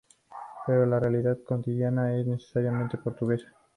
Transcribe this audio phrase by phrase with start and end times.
[0.65, 3.53] Pero la realidad cotidiana es necesariamente portuguesa.